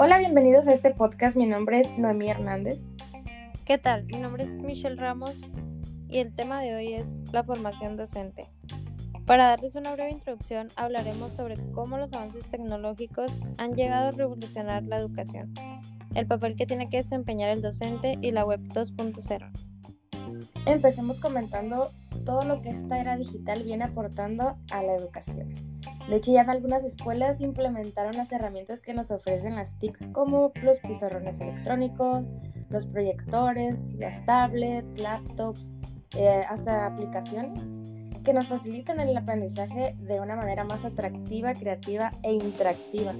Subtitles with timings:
[0.00, 1.36] Hola, bienvenidos a este podcast.
[1.36, 2.80] Mi nombre es Noemí Hernández.
[3.64, 4.04] ¿Qué tal?
[4.04, 5.40] Mi nombre es Michelle Ramos
[6.08, 8.46] y el tema de hoy es la formación docente.
[9.26, 14.86] Para darles una breve introducción, hablaremos sobre cómo los avances tecnológicos han llegado a revolucionar
[14.86, 15.52] la educación,
[16.14, 19.50] el papel que tiene que desempeñar el docente y la web 2.0.
[20.64, 21.90] Empecemos comentando
[22.24, 25.52] todo lo que esta era digital viene aportando a la educación.
[26.08, 30.78] De hecho, ya algunas escuelas implementaron las herramientas que nos ofrecen las TICs como los
[30.78, 32.26] pizarrones electrónicos,
[32.70, 35.76] los proyectores, las tablets, laptops,
[36.16, 37.66] eh, hasta aplicaciones
[38.24, 43.14] que nos facilitan el aprendizaje de una manera más atractiva, creativa e interactiva.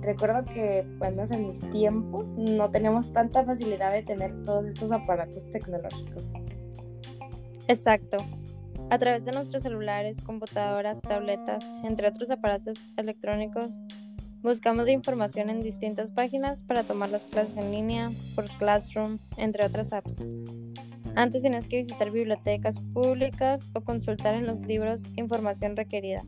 [0.00, 5.50] Recuerdo que, cuando en mis tiempos, no teníamos tanta facilidad de tener todos estos aparatos
[5.50, 6.24] tecnológicos.
[7.68, 8.18] Exacto.
[8.90, 13.80] A través de nuestros celulares, computadoras, tabletas, entre otros aparatos electrónicos,
[14.42, 19.64] buscamos la información en distintas páginas para tomar las clases en línea, por Classroom, entre
[19.64, 20.22] otras apps.
[21.16, 26.24] Antes tenías que visitar bibliotecas públicas o consultar en los libros información requerida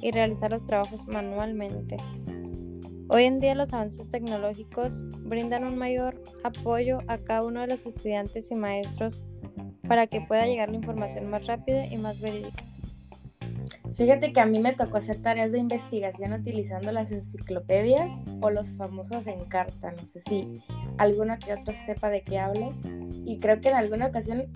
[0.00, 1.96] y realizar los trabajos manualmente.
[3.08, 7.86] Hoy en día los avances tecnológicos brindan un mayor apoyo a cada uno de los
[7.86, 9.24] estudiantes y maestros
[9.86, 12.62] para que pueda llegar la información más rápida y más verídica.
[13.96, 18.68] Fíjate que a mí me tocó hacer tareas de investigación utilizando las enciclopedias o los
[18.76, 19.92] famosos Encarta.
[19.92, 20.62] No sé si
[20.98, 22.74] alguno que otro sepa de qué hablo.
[23.24, 24.52] Y creo que en alguna ocasión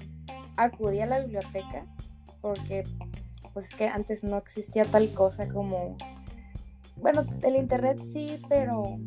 [0.56, 1.86] acudí a la biblioteca
[2.42, 2.84] porque
[3.54, 5.96] pues es que antes no existía tal cosa como...
[6.96, 8.98] Bueno, el internet sí, pero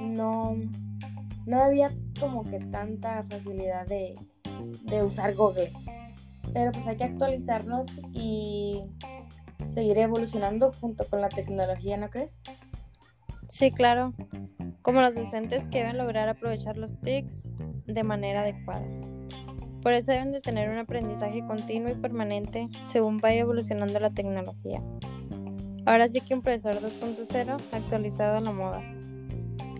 [0.00, 0.56] no,
[1.46, 4.14] no había como que tanta facilidad de,
[4.82, 5.72] de usar Google.
[6.52, 8.82] Pero pues hay que actualizarnos y
[9.68, 12.38] seguir evolucionando junto con la tecnología, ¿no crees?
[13.48, 14.14] Sí, claro.
[14.82, 17.48] Como los docentes que deben lograr aprovechar los TICs
[17.86, 18.86] de manera adecuada.
[19.82, 24.82] Por eso deben de tener un aprendizaje continuo y permanente según vaya evolucionando la tecnología.
[25.84, 28.95] Ahora sí que un profesor 2.0 actualizado a la moda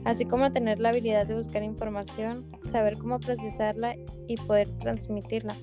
[0.07, 3.97] así como tener la habilidad de buscar información, saber cómo procesarla
[4.29, 5.57] y poder transmitirla.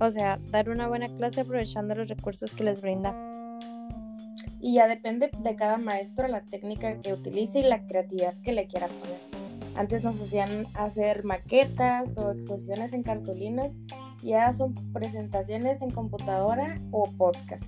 [0.00, 3.14] O sea, dar una buena clase aprovechando los recursos que les brinda.
[4.60, 8.66] Y ya depende de cada maestro la técnica que utilice y la creatividad que le
[8.66, 9.20] quiera poner.
[9.76, 13.76] Antes nos hacían hacer maquetas o exposiciones en cartulinas
[14.22, 17.64] y ahora son presentaciones en computadora o podcast.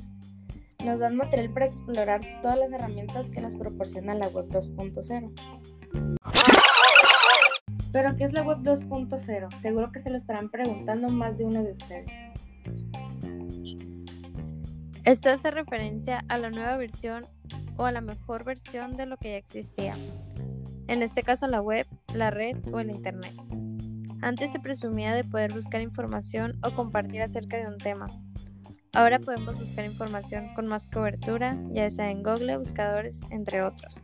[0.82, 5.81] Nos dan material para explorar todas las herramientas que nos proporciona la web 2.0.
[7.92, 9.54] Pero, ¿qué es la web 2.0?
[9.56, 12.10] Seguro que se lo estarán preguntando más de uno de ustedes.
[15.04, 17.26] Esto hace referencia a la nueva versión
[17.76, 19.94] o a la mejor versión de lo que ya existía.
[20.86, 23.34] En este caso la web, la red o el Internet.
[24.22, 28.06] Antes se presumía de poder buscar información o compartir acerca de un tema.
[28.94, 34.02] Ahora podemos buscar información con más cobertura, ya sea en Google, buscadores, entre otros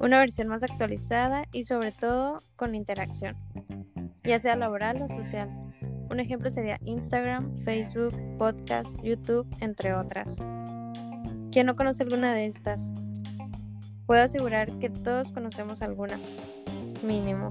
[0.00, 3.36] una versión más actualizada y sobre todo con interacción,
[4.24, 5.50] ya sea laboral o social.
[6.10, 10.36] Un ejemplo sería Instagram, Facebook, podcast, YouTube, entre otras.
[11.52, 12.92] ¿Quién no conoce alguna de estas?
[14.06, 16.18] Puedo asegurar que todos conocemos alguna,
[17.04, 17.50] mínimo.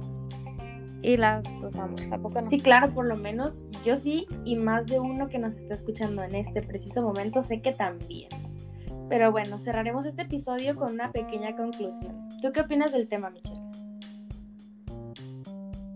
[1.01, 2.49] Y las usamos, ¿a poco no?
[2.49, 6.23] Sí, claro, por lo menos yo sí, y más de uno que nos está escuchando
[6.23, 8.27] en este preciso momento sé que también.
[9.07, 12.28] Pero bueno, cerraremos este episodio con una pequeña conclusión.
[12.41, 13.59] ¿Tú qué opinas del tema, Michelle?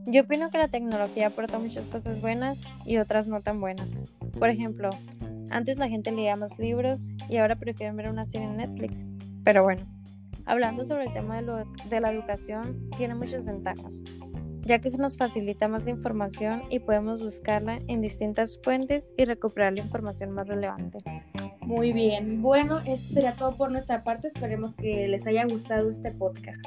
[0.06, 4.06] Yo opino que la tecnología aporta muchas cosas buenas y otras no tan buenas.
[4.38, 4.90] Por ejemplo,
[5.50, 9.06] antes la gente leía más libros y ahora prefieren ver una serie en Netflix.
[9.46, 9.84] Pero bueno,
[10.46, 14.04] hablando sobre el tema de, de la educación, tiene muchas ventajas,
[14.64, 19.24] ya que se nos facilita más la información y podemos buscarla en distintas fuentes y
[19.24, 20.98] recuperar la información más relevante.
[21.66, 22.42] Muy bien.
[22.42, 24.28] Bueno, esto sería todo por nuestra parte.
[24.28, 26.62] Esperemos que les haya gustado este podcast.